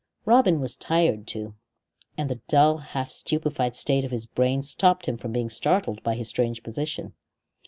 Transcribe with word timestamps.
Robin 0.25 0.59
was 0.59 0.75
tired 0.75 1.27
too, 1.27 1.53
and 2.17 2.27
the 2.27 2.41
dull, 2.47 2.77
half 2.79 3.11
stupefied 3.11 3.75
state 3.75 4.03
of 4.03 4.09
his 4.09 4.25
brain 4.25 4.63
stopped 4.63 5.05
him 5.05 5.15
from 5.15 5.31
being 5.31 5.47
startled 5.47 6.01
by 6.01 6.15
his 6.15 6.27
strange 6.27 6.63
position. 6.63 7.13